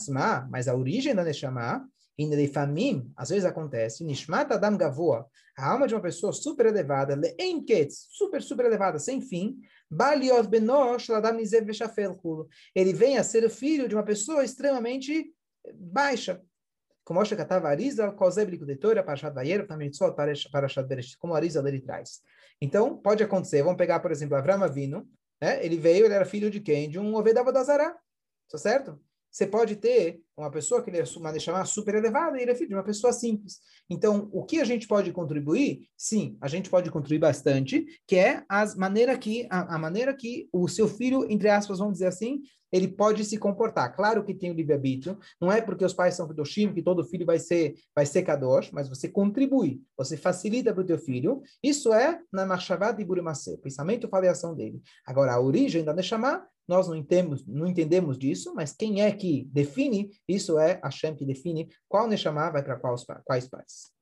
[0.51, 1.87] mas a origem da neshama
[2.19, 5.27] Inelifamim, às vezes acontece, Nishmat Adam Gavoa,
[5.57, 11.09] a alma de uma pessoa super elevada, Leenketz, super, super elevada, sem fim, Baliot Benosh
[11.09, 12.19] Ladam Nizev Veshafel
[12.75, 15.33] Ele vem a ser o filho de uma pessoa extremamente
[15.75, 16.43] baixa.
[17.05, 22.21] Como Moshe Katava Arizal, Kozeb Likudetora, Parashat Vayer, Tamitzot, Parashat Bereshit, como Arizal ele traz.
[22.61, 25.09] Então, pode acontecer, vamos pegar, por exemplo, Avram Avinu,
[25.41, 25.65] né?
[25.65, 26.91] ele veio, ele era filho de quem?
[26.91, 27.97] De um Ovedava Dazará,
[28.51, 29.01] tá certo?
[29.31, 32.55] Você pode ter uma pessoa que ele é uma chamar super elevada e ele é
[32.55, 33.59] filho de uma pessoa simples.
[33.91, 35.89] Então, o que a gente pode contribuir?
[35.97, 40.49] Sim, a gente pode contribuir bastante, que é as maneira que a, a maneira que
[40.53, 43.95] o seu filho, entre aspas, vamos dizer assim, ele pode se comportar.
[43.97, 47.27] Claro que tem o livre-arbítrio, não é porque os pais são Kedoshim que todo filho
[47.27, 51.43] vai ser vai ser Kadosh, mas você contribui, você facilita para o teu filho.
[51.63, 54.81] Isso é na Marshavat de Burimase, pensamento e avaliação dele.
[55.07, 59.49] Agora, a origem da Neshama nós não entendemos, não entendemos disso, mas quem é que
[59.51, 60.11] define?
[60.29, 63.99] Isso é Hashem que define qual Neshama vai para quais, quais pais.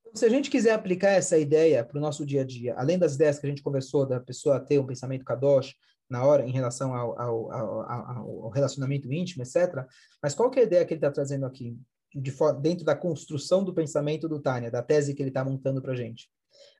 [0.00, 2.98] Então, se a gente quiser aplicar essa ideia para o nosso dia a dia, além
[2.98, 5.74] das ideias que a gente conversou da pessoa ter um pensamento kadosh
[6.08, 9.84] na hora em relação ao, ao, ao, ao relacionamento íntimo, etc.,
[10.22, 11.76] mas qual que é a ideia que ele está trazendo aqui?
[12.14, 15.92] De, dentro da construção do pensamento do Tânia, da tese que ele está montando para
[15.92, 16.30] a gente.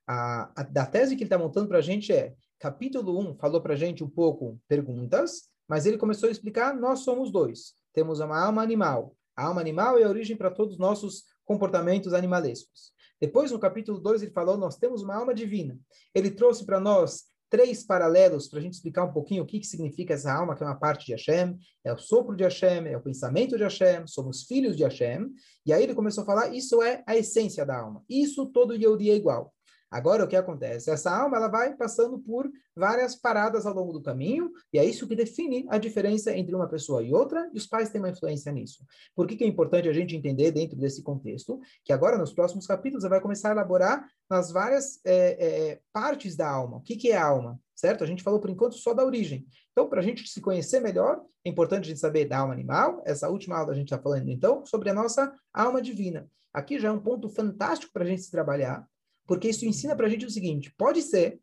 [0.07, 3.75] A, da tese que ele está montando para a gente é capítulo 1 falou para
[3.75, 7.75] a gente um pouco perguntas, mas ele começou a explicar, nós somos dois.
[7.93, 9.15] Temos uma alma animal.
[9.37, 12.93] A alma animal é a origem para todos os nossos comportamentos animalescos.
[13.21, 15.79] Depois, no capítulo 2, ele falou, nós temos uma alma divina.
[16.15, 19.67] Ele trouxe para nós três paralelos para a gente explicar um pouquinho o que, que
[19.67, 22.97] significa essa alma, que é uma parte de Hashem, é o sopro de Hashem, é
[22.97, 25.31] o pensamento de Hashem, somos filhos de Hashem.
[25.65, 28.05] E aí ele começou a falar, isso é a essência da alma.
[28.09, 29.53] Isso todo Yehudi é igual.
[29.91, 30.91] Agora, o que acontece?
[30.91, 35.09] Essa alma ela vai passando por várias paradas ao longo do caminho, e é isso
[35.09, 38.53] que define a diferença entre uma pessoa e outra, e os pais têm uma influência
[38.53, 38.85] nisso.
[39.15, 41.59] Por que, que é importante a gente entender dentro desse contexto?
[41.85, 46.37] Que agora, nos próximos capítulos, você vai começar a elaborar nas várias é, é, partes
[46.37, 46.77] da alma.
[46.77, 47.59] O que, que é a alma?
[47.75, 48.05] Certo?
[48.05, 49.47] A gente falou, por enquanto, só da origem.
[49.73, 53.03] Então, para a gente se conhecer melhor, é importante a gente saber da alma animal.
[53.07, 56.29] Essa última aula a gente está falando, então, sobre a nossa alma divina.
[56.53, 58.87] Aqui já é um ponto fantástico para a gente se trabalhar,
[59.29, 61.39] porque isso ensina para a gente o seguinte: pode ser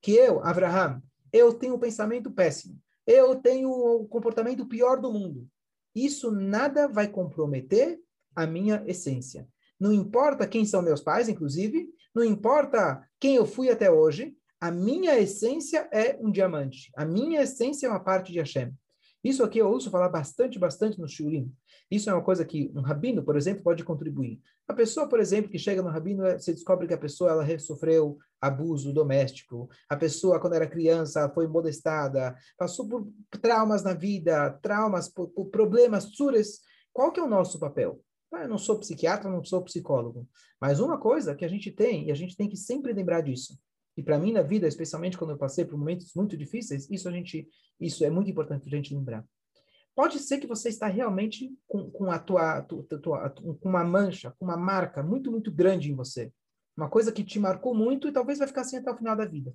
[0.00, 5.46] que eu, Abraham, eu tenho um pensamento péssimo, eu tenho o comportamento pior do mundo.
[5.94, 8.00] Isso nada vai comprometer
[8.34, 9.48] a minha essência.
[9.78, 14.70] Não importa quem são meus pais, inclusive, não importa quem eu fui até hoje, a
[14.70, 16.90] minha essência é um diamante.
[16.96, 18.72] A minha essência é uma parte de Hashem.
[19.22, 21.52] Isso aqui eu ouço falar bastante, bastante no Shurim.
[21.90, 24.40] Isso é uma coisa que um rabino, por exemplo, pode contribuir.
[24.66, 28.18] A pessoa, por exemplo, que chega no rabino, você descobre que a pessoa ela sofreu
[28.40, 29.68] abuso doméstico.
[29.88, 33.06] A pessoa, quando era criança, foi molestada, passou por
[33.42, 36.60] traumas na vida, traumas, por, por problemas, tsuras.
[36.92, 38.00] Qual que é o nosso papel?
[38.32, 40.26] Ah, eu não sou psiquiatra, não sou psicólogo.
[40.60, 43.58] Mas uma coisa que a gente tem, e a gente tem que sempre lembrar disso,
[43.96, 47.12] e para mim na vida, especialmente quando eu passei por momentos muito difíceis, isso a
[47.12, 47.48] gente,
[47.80, 49.24] isso é muito importante a gente lembrar.
[49.94, 54.34] Pode ser que você está realmente com, com a tua, tua, tua, com uma mancha,
[54.38, 56.32] com uma marca muito muito grande em você,
[56.76, 59.24] uma coisa que te marcou muito e talvez vai ficar assim até o final da
[59.24, 59.54] vida.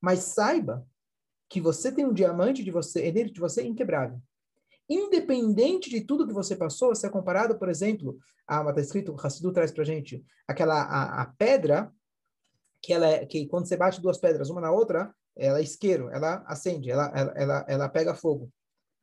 [0.00, 0.86] Mas saiba
[1.48, 4.20] que você tem um diamante de você, dentro de você inquebrável
[4.88, 9.52] independente de tudo que você passou, se é comparado, por exemplo, a, está escrito, Hassidu
[9.52, 11.92] traz para gente, aquela, a, a, pedra,
[12.80, 16.10] que ela é, que quando você bate duas pedras uma na outra, ela é isqueiro,
[16.10, 18.50] ela acende, ela, ela, ela, ela pega fogo.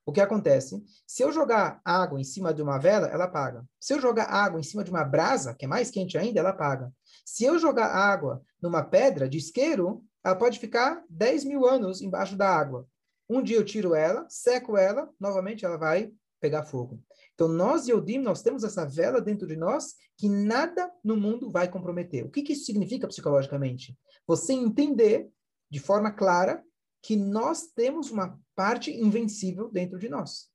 [0.09, 0.83] O que acontece?
[1.05, 3.63] Se eu jogar água em cima de uma vela, ela apaga.
[3.79, 6.49] Se eu jogar água em cima de uma brasa, que é mais quente ainda, ela
[6.49, 6.91] apaga.
[7.23, 12.35] Se eu jogar água numa pedra de isqueiro, ela pode ficar 10 mil anos embaixo
[12.35, 12.87] da água.
[13.29, 16.99] Um dia eu tiro ela, seco ela, novamente ela vai pegar fogo.
[17.35, 21.69] Então, nós, Yodim, nós temos essa vela dentro de nós que nada no mundo vai
[21.69, 22.25] comprometer.
[22.25, 23.95] O que, que isso significa psicologicamente?
[24.25, 25.29] Você entender
[25.69, 26.63] de forma clara
[27.01, 30.47] que nós temos uma parte invencível dentro de nós.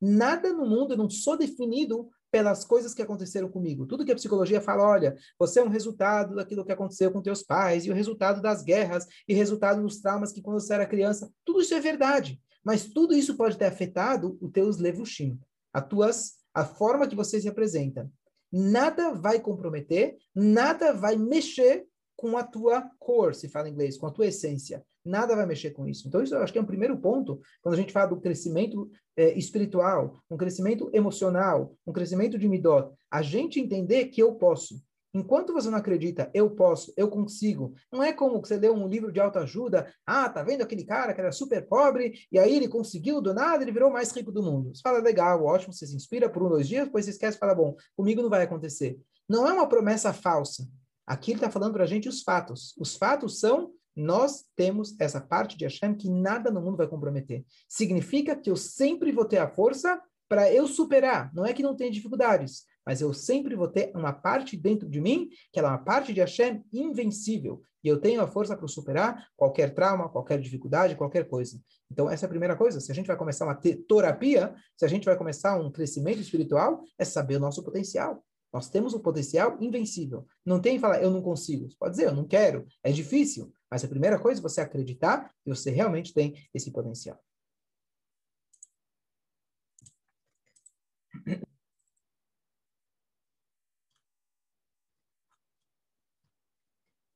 [0.00, 3.86] Nada no mundo, eu não sou definido pelas coisas que aconteceram comigo.
[3.86, 7.42] Tudo que a psicologia fala, olha, você é um resultado daquilo que aconteceu com teus
[7.42, 11.30] pais, e o resultado das guerras, e resultado dos traumas que quando você era criança,
[11.44, 12.40] tudo isso é verdade.
[12.62, 15.38] Mas tudo isso pode ter afetado os teus levushim,
[15.72, 18.10] a tuas, a forma que você se apresenta.
[18.52, 24.06] Nada vai comprometer, nada vai mexer com a tua cor, se fala em inglês, com
[24.06, 24.84] a tua essência.
[25.08, 26.06] Nada vai mexer com isso.
[26.06, 28.90] Então, isso eu acho que é um primeiro ponto, quando a gente fala do crescimento
[29.16, 32.92] é, espiritual, um crescimento emocional, um crescimento de midot.
[33.10, 34.80] A gente entender que eu posso.
[35.14, 37.72] Enquanto você não acredita, eu posso, eu consigo.
[37.90, 41.20] Não é como você lê um livro de autoajuda, ah, tá vendo aquele cara que
[41.20, 44.42] era super pobre, e aí ele conseguiu do nada, ele virou o mais rico do
[44.42, 44.74] mundo.
[44.74, 47.40] Você fala, legal, ótimo, você se inspira por um, dois dias, depois você esquece e
[47.40, 49.00] fala, bom, comigo não vai acontecer.
[49.26, 50.68] Não é uma promessa falsa.
[51.06, 52.74] Aqui ele está falando para a gente os fatos.
[52.78, 57.44] Os fatos são nós temos essa parte de Hashem que nada no mundo vai comprometer.
[57.68, 61.32] Significa que eu sempre vou ter a força para eu superar.
[61.34, 65.00] Não é que não tenha dificuldades, mas eu sempre vou ter uma parte dentro de
[65.00, 67.60] mim, que ela é uma parte de Hashem invencível.
[67.82, 71.60] E eu tenho a força para superar qualquer trauma, qualquer dificuldade, qualquer coisa.
[71.90, 72.80] Então, essa é a primeira coisa.
[72.80, 76.82] Se a gente vai começar uma terapia, se a gente vai começar um crescimento espiritual,
[76.98, 78.24] é saber o nosso potencial.
[78.52, 80.26] Nós temos um potencial invencível.
[80.44, 81.68] Não tem falar, eu não consigo.
[81.68, 83.52] Você pode dizer, eu não quero, é difícil.
[83.70, 87.22] Mas a primeira coisa é você acreditar que você realmente tem esse potencial.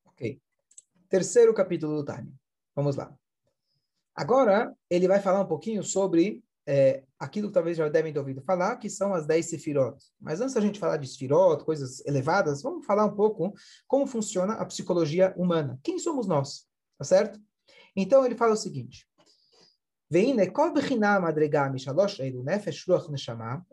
[0.04, 0.40] Ok.
[1.08, 2.32] Terceiro capítulo do Tânia.
[2.74, 3.16] Vamos lá.
[4.14, 8.42] Agora, ele vai falar um pouquinho sobre é, aquilo que talvez já devem ter ouvido
[8.42, 9.96] falar, que são as 10 sefirot.
[10.20, 13.53] Mas antes da gente falar de sefirot, coisas elevadas, vamos falar um pouco
[13.87, 15.79] como funciona a psicologia humana.
[15.83, 16.66] Quem somos nós?
[16.98, 17.40] Tá certo?
[17.96, 19.07] Então ele fala o seguinte: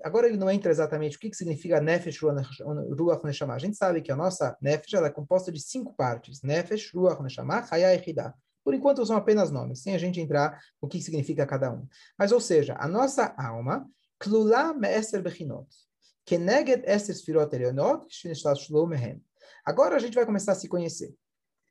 [0.02, 3.54] Agora ele não entra exatamente o que, que significa Nefesh Ruach Neshama.
[3.54, 7.62] A gente sabe que a nossa Nefesh é composta de cinco partes: Nefesh, Ruach Neshama,
[7.68, 8.34] Chaya e Hidah.
[8.64, 11.88] Por enquanto são apenas nomes, sem a gente entrar no que significa cada um.
[12.18, 15.68] Mas, ou seja, a nossa alma, Klula Me'eser Bechinot,
[16.26, 17.50] Keneged Eser Sfirot
[18.88, 19.24] Mehem.
[19.66, 21.16] Agora a gente vai começar a se conhecer.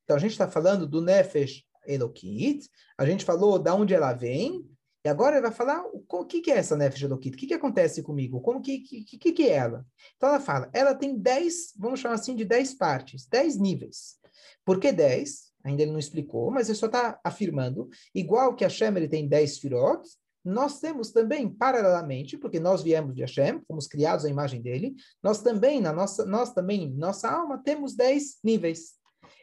[0.05, 4.65] Então, a gente está falando do Nefesh Elokit, a gente falou de onde ela vem,
[5.05, 7.55] e agora ele vai falar o, que, que é essa Nefesh Elokit, o que, que
[7.55, 9.87] acontece comigo, como que, que, que, que é ela.
[10.17, 14.17] Então, ela fala, ela tem dez, vamos chamar assim, de dez partes, dez níveis.
[14.65, 15.48] Por que dez?
[15.65, 19.59] Ainda ele não explicou, mas ele só está afirmando, igual que Hashem ele tem 10
[19.59, 20.03] firot,
[20.45, 25.43] nós temos também, paralelamente, porque nós viemos de Hashem, fomos criados à imagem dele, nós
[25.43, 28.99] também, na nossa, nós também, nossa alma, temos 10 níveis.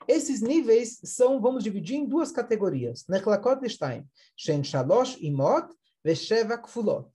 [0.07, 3.05] Esses níveis são, vamos dividir em duas categorias.
[3.09, 5.67] Nechlakot Stein, Shen Shalosh Imot,
[6.03, 7.09] Vesheva Kfulot.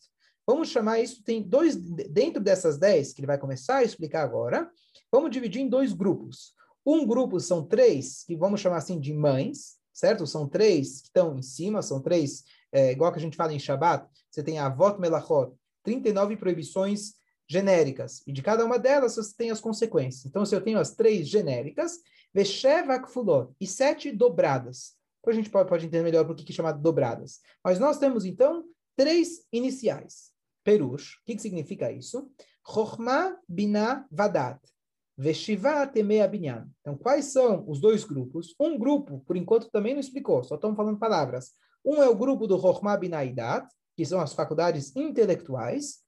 [0.47, 4.71] Vamos chamar isso, tem dois, dentro dessas 10, que ele vai começar a explicar agora,
[5.11, 6.55] vamos dividir em dois grupos.
[6.93, 10.27] Um grupo são três, que vamos chamar assim de mães, certo?
[10.27, 13.61] São três que estão em cima, são três, é, igual que a gente fala em
[13.61, 15.53] Shabat, você tem a Avot Melachot,
[15.85, 17.15] 39 proibições
[17.49, 20.27] genéricas, e de cada uma delas você tem as consequências.
[20.27, 21.99] Então, se eu tenho as três genéricas,
[22.35, 24.95] Vesheva Kfulot, e sete dobradas.
[25.21, 27.39] Depois a gente pode, pode entender melhor por que é chamado dobradas.
[27.63, 28.65] Mas nós temos, então,
[28.97, 30.33] três iniciais.
[30.65, 32.29] Perush, o que, que significa isso?
[32.67, 34.61] Chochma, Binah, Vadat.
[35.21, 36.67] Veshiva, Temea, Binyan.
[36.81, 38.55] Então, quais são os dois grupos?
[38.59, 41.51] Um grupo, por enquanto, também não explicou, só estamos falando palavras.
[41.85, 45.99] Um é o grupo do Chochma, Binah e Dat, que são as faculdades intelectuais.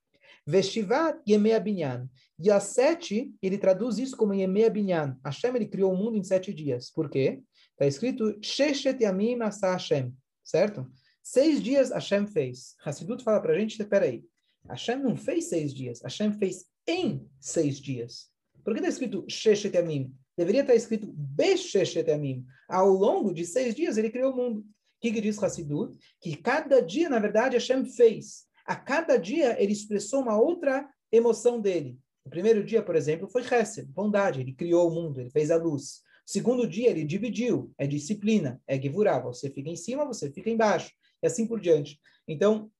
[0.46, 2.08] Veshivat Yemea Binyan.
[2.38, 5.18] E a sete, ele traduz isso como Yemea Binyan.
[5.22, 6.90] Hashem, ele criou o mundo em sete dias.
[6.90, 7.42] Por quê?
[7.72, 10.10] Está escrito Sheshet Yamim Asa Hashem.
[10.42, 10.90] Certo?
[11.22, 12.76] Seis dias Hashem fez.
[12.82, 14.24] Hassidut fala para a gente, espera aí.
[14.66, 16.00] Hashem não fez seis dias.
[16.00, 18.31] Hashem fez em seis dias.
[18.64, 20.12] Por que está escrito Sheshet Yamim?
[20.36, 22.44] Deveria estar escrito Besheshet Yamim.
[22.68, 24.60] Ao longo de seis dias, ele criou o mundo.
[24.60, 24.64] O
[25.00, 25.96] que, que diz Hassidut?
[26.20, 28.44] Que cada dia, na verdade, Hashem fez.
[28.64, 31.98] A cada dia, ele expressou uma outra emoção dele.
[32.24, 34.40] O primeiro dia, por exemplo, foi Hesed, bondade.
[34.40, 36.02] Ele criou o mundo, ele fez a luz.
[36.26, 37.72] O segundo dia, ele dividiu.
[37.76, 39.18] É disciplina, é Gevurah.
[39.20, 40.92] Você fica em cima, você fica embaixo.
[41.20, 41.98] E assim por diante.
[42.28, 42.70] Então,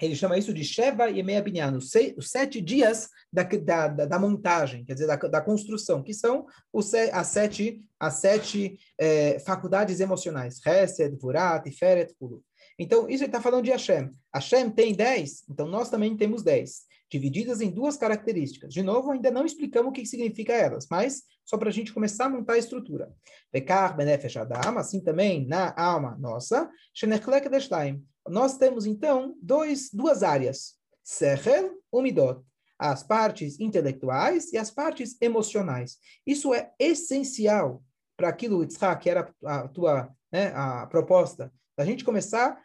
[0.00, 1.44] ele chama isso de Sheva e Meia
[1.76, 6.46] os, os sete dias da, da, da, montagem, quer dizer, da, da construção, que são
[6.72, 10.60] os, as sete, as sete é, faculdades emocionais.
[10.64, 12.42] Hesed, Vurat, Tiferet, Kulu.
[12.78, 14.10] Então, isso ele está falando de Hashem.
[14.34, 18.74] Hashem tem dez, então nós também temos dez, divididas em duas características.
[18.74, 22.26] De novo, ainda não explicamos o que significa elas, mas só para a gente começar
[22.26, 23.12] a montar a estrutura.
[23.52, 28.04] Bekar, Benefesh, Adam, assim também na alma nossa, Shenechlek Deshtaim.
[28.28, 32.42] Nós temos, então, dois, duas áreas, Sechel e Midot
[32.78, 35.98] as partes intelectuais e as partes emocionais.
[36.26, 37.82] Isso é essencial
[38.16, 42.60] para aquilo, Yitzhak, que era a tua né, a proposta, da gente começar a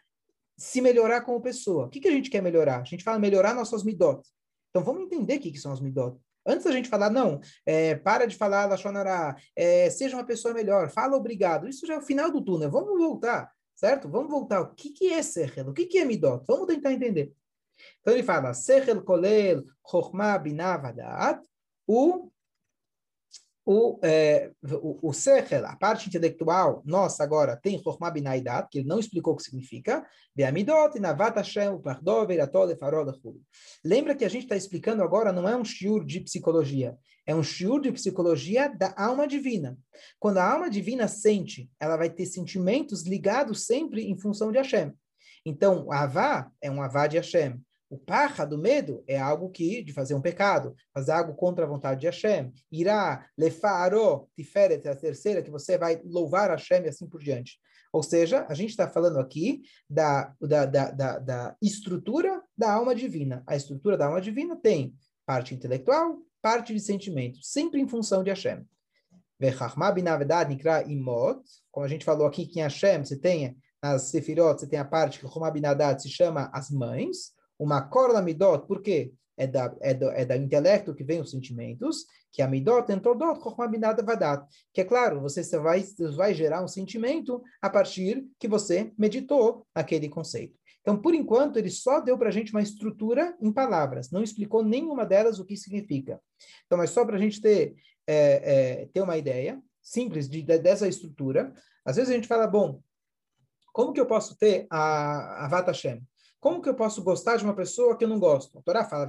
[0.58, 1.86] se melhorar como pessoa.
[1.86, 2.80] O que, que a gente quer melhorar?
[2.80, 4.26] A gente fala melhorar nossas midot.
[4.70, 6.18] Então vamos entender o que, que são as midot.
[6.46, 10.90] Antes da gente falar, não, é, para de falar Lachonará, é, seja uma pessoa melhor,
[10.90, 11.68] fala obrigado.
[11.68, 12.70] Isso já é o final do túnel.
[12.70, 14.08] Vamos voltar, certo?
[14.08, 14.60] Vamos voltar.
[14.60, 15.68] O que, que é Sechel?
[15.68, 16.44] O que, que é Midot?
[16.46, 17.32] Vamos tentar entender.
[18.00, 21.46] Então ele fala, Sechel Kolel Chochma Binavadat,
[21.86, 22.30] o
[23.64, 28.88] o, é, o, o Sechel, a parte intelectual, nossa agora tem Chokhmah Binaidat, que ele
[28.88, 33.06] não explicou o que significa, Beamidot, Navat Hashem, Pardov, Eiratol, Farol,
[33.84, 36.96] Lembra que a gente está explicando agora, não é um shiur de psicologia,
[37.26, 39.76] é um shiur de psicologia da alma divina.
[40.18, 44.92] Quando a alma divina sente, ela vai ter sentimentos ligados sempre em função de Hashem.
[45.44, 47.60] Então, Avá é um Avá de Hashem.
[47.90, 51.68] O parra do medo é algo que, de fazer um pecado, fazer algo contra a
[51.68, 52.52] vontade de Hashem.
[52.70, 57.58] Irá, lefaro, tiferet, a terceira, que você vai louvar Hashem e assim por diante.
[57.92, 62.94] Ou seja, a gente está falando aqui da, da, da, da, da estrutura da alma
[62.94, 63.42] divina.
[63.44, 64.94] A estrutura da alma divina tem
[65.26, 68.64] parte intelectual, parte de sentimento, sempre em função de Hashem.
[71.72, 74.84] Como a gente falou aqui que em Hashem você tem nas Sefirot, você tem a
[74.84, 79.12] parte que se chama as mães, uma corda midot, por quê?
[79.36, 83.40] É da, é, do, é da intelecto que vem os sentimentos, que a midot entodot
[83.42, 84.46] chokhmah vadat.
[84.72, 85.82] Que é claro, você vai,
[86.16, 90.58] vai gerar um sentimento a partir que você meditou aquele conceito.
[90.80, 94.64] Então, por enquanto, ele só deu para a gente uma estrutura em palavras, não explicou
[94.64, 96.20] nenhuma delas o que significa.
[96.64, 97.74] Então, mas só para a gente ter,
[98.06, 101.52] é, é, ter uma ideia simples de, de, dessa estrutura,
[101.84, 102.80] às vezes a gente fala, bom,
[103.72, 106.02] como que eu posso ter a, a Vata Hashem?
[106.40, 108.58] Como que eu posso gostar de uma pessoa que eu não gosto?
[108.58, 109.06] A Torá fala,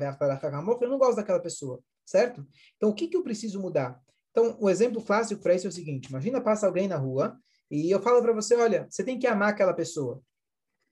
[0.81, 2.45] eu não gosto daquela pessoa, certo?
[2.75, 3.99] Então, o que, que eu preciso mudar?
[4.31, 7.37] Então, o exemplo clássico para isso é o seguinte: imagina passa alguém na rua
[7.69, 10.21] e eu falo para você, olha, você tem que amar aquela pessoa.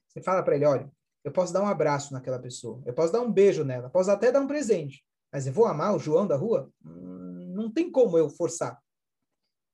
[0.07, 0.91] Você fala para ele, olha,
[1.23, 4.31] eu posso dar um abraço naquela pessoa, eu posso dar um beijo nela, posso até
[4.31, 6.71] dar um presente, mas eu vou amar o João da rua?
[6.85, 8.81] Hum, não tem como eu forçar.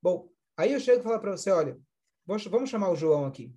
[0.02, 1.80] Bom, aí eu chego e falo para você, olha,
[2.26, 3.54] vamos chamar o João aqui.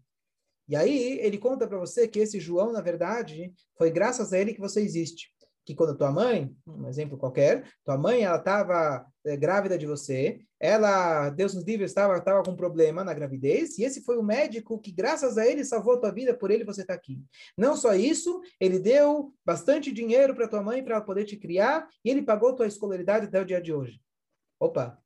[0.69, 4.53] E aí ele conta para você que esse João, na verdade, foi graças a ele
[4.53, 5.33] que você existe.
[5.65, 10.41] Que quando tua mãe, um exemplo qualquer, tua mãe ela estava é, grávida de você,
[10.59, 14.23] ela, Deus nos livre, estava estava com um problema na gravidez, e esse foi o
[14.23, 17.23] médico que graças a ele salvou tua vida, por ele você está aqui.
[17.57, 21.87] Não só isso, ele deu bastante dinheiro para tua mãe para ela poder te criar,
[22.05, 24.01] e ele pagou tua escolaridade até o dia de hoje.
[24.59, 24.99] Opa,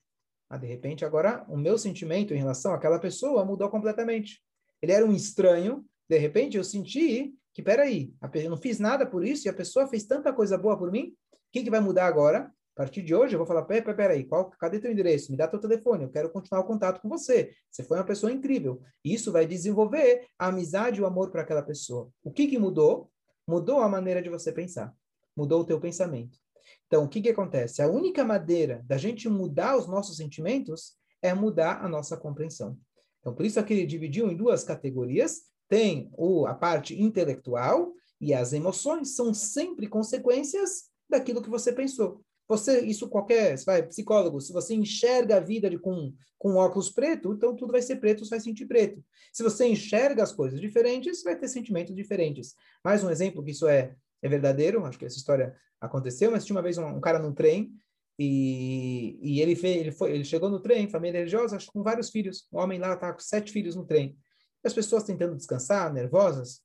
[0.48, 4.40] ah, de repente agora o meu sentimento em relação àquela pessoa mudou completamente
[4.82, 9.24] ele era um estranho, de repente eu senti que, peraí, eu não fiz nada por
[9.24, 12.06] isso e a pessoa fez tanta coisa boa por mim, o que, que vai mudar
[12.06, 12.52] agora?
[12.74, 15.30] A partir de hoje eu vou falar, peraí, peraí, qual, cadê teu endereço?
[15.30, 17.52] Me dá teu telefone, eu quero continuar o contato com você.
[17.70, 18.80] Você foi uma pessoa incrível.
[19.04, 22.10] E isso vai desenvolver a amizade e o amor para aquela pessoa.
[22.24, 23.10] O que, que mudou?
[23.46, 24.94] Mudou a maneira de você pensar.
[25.36, 26.38] Mudou o teu pensamento.
[26.86, 27.82] Então, o que, que acontece?
[27.82, 32.78] A única maneira da gente mudar os nossos sentimentos é mudar a nossa compreensão.
[33.22, 35.42] Então, por isso aqui ele dividiu em duas categorias.
[35.68, 42.20] Tem o, a parte intelectual e as emoções são sempre consequências daquilo que você pensou.
[42.48, 47.32] Você, isso qualquer, vai, psicólogo, se você enxerga a vida de, com, com óculos preto,
[47.32, 49.02] então tudo vai ser preto, você vai sentir preto.
[49.32, 52.54] Se você enxerga as coisas diferentes, vai ter sentimentos diferentes.
[52.84, 56.56] Mais um exemplo que isso é, é verdadeiro, acho que essa história aconteceu, mas tinha
[56.56, 57.72] uma vez um, um cara num trem,
[58.18, 62.46] e, e ele, fez, ele, foi, ele chegou no trem, família religiosa, com vários filhos.
[62.50, 64.16] O homem lá estava com sete filhos no trem.
[64.62, 66.60] E as pessoas tentando descansar, nervosas,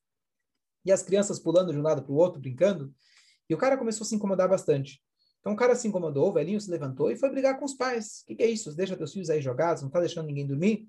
[0.86, 2.94] e as crianças pulando de um lado para o outro, brincando.
[3.50, 5.02] E o cara começou a se incomodar bastante.
[5.40, 8.22] Então o cara se incomodou, o velhinho se levantou e foi brigar com os pais.
[8.24, 8.76] O que, que, é isso?
[8.76, 10.88] Deixa teus filhos aí jogados, não está deixando ninguém dormir?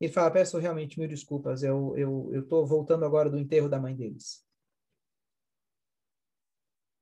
[0.00, 3.94] Ele fala, peço realmente mil desculpas, eu eu estou voltando agora do enterro da mãe
[3.94, 4.44] deles.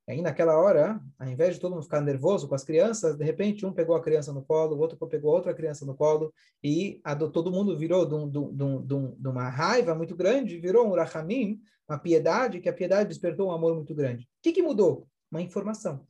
[0.07, 3.65] Aí, naquela hora, ao invés de todo mundo ficar nervoso com as crianças, de repente,
[3.65, 7.13] um pegou a criança no colo, o outro pegou outra criança no colo, e a
[7.13, 10.59] do, todo mundo virou de, um, de, um, de, um, de, uma raiva muito grande,
[10.59, 14.25] virou um rachamim, uma piedade, que a piedade despertou um amor muito grande.
[14.25, 15.07] O que, que mudou?
[15.31, 16.05] Uma informação.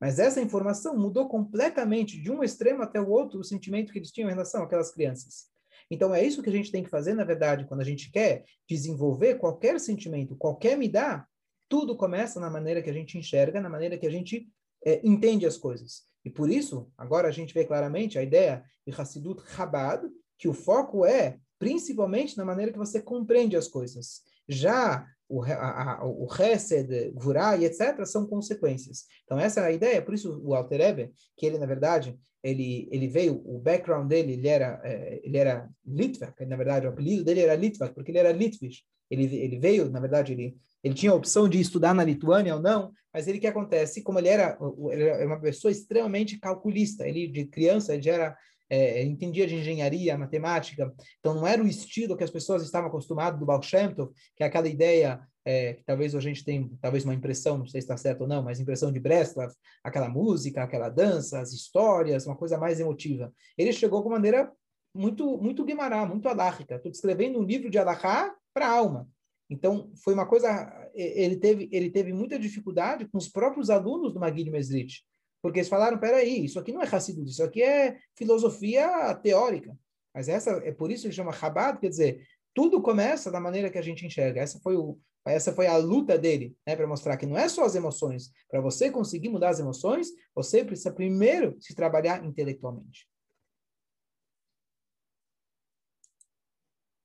[0.00, 4.10] Mas essa informação mudou completamente, de um extremo até o outro, o sentimento que eles
[4.10, 5.50] tinham em relação àquelas crianças.
[5.90, 8.44] Então, é isso que a gente tem que fazer, na verdade, quando a gente quer
[8.66, 11.26] desenvolver qualquer sentimento, qualquer me dá,
[11.70, 14.48] tudo começa na maneira que a gente enxerga, na maneira que a gente
[14.84, 16.02] é, entende as coisas.
[16.24, 20.02] E por isso, agora a gente vê claramente a ideia de Hassidut Chabad,
[20.36, 24.22] que o foco é principalmente na maneira que você compreende as coisas.
[24.48, 28.04] Já o, a, a, o Hesed, Gvurah e etc.
[28.04, 29.04] são consequências.
[29.24, 32.88] Então essa é a ideia, por isso o Alter Ebe, que ele na verdade, ele,
[32.90, 37.22] ele veio, o background dele, ele era, é, ele era Litvak, na verdade o apelido
[37.22, 38.82] dele era Litvak, porque ele era Litvish.
[39.10, 42.62] Ele, ele veio, na verdade, ele, ele tinha a opção de estudar na Lituânia ou
[42.62, 44.56] não, mas ele que acontece, como ele era,
[44.90, 48.36] ele era uma pessoa extremamente calculista, ele de criança ele já era
[48.70, 53.38] é, entendia de engenharia, matemática, então não era o estilo que as pessoas estavam acostumadas
[53.40, 57.04] do Baal Shem Tov, que é aquela ideia é, que talvez a gente tenha talvez
[57.04, 59.52] uma impressão, não sei se está certo ou não, mas impressão de Breslov,
[59.82, 63.32] aquela música, aquela dança, as histórias, uma coisa mais emotiva.
[63.58, 64.52] Ele chegou com maneira
[64.94, 66.76] muito muito Guimará, muito alárrica.
[66.76, 69.08] Estou descrevendo um livro de alahá para a alma.
[69.48, 74.20] Então, foi uma coisa, ele teve, ele teve muita dificuldade com os próprios alunos do
[74.20, 75.04] Magid Mesrit,
[75.42, 79.76] porque eles falaram, peraí, isso aqui não é Hassidut, isso aqui é filosofia teórica.
[80.14, 82.22] Mas essa é por isso que chama Chabad, quer dizer,
[82.54, 84.40] tudo começa da maneira que a gente enxerga.
[84.40, 87.64] Essa foi, o, essa foi a luta dele, né, para mostrar que não é só
[87.64, 88.30] as emoções.
[88.48, 93.08] Para você conseguir mudar as emoções, você precisa primeiro se trabalhar intelectualmente.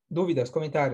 [0.10, 0.84] Dúvidas, comentários?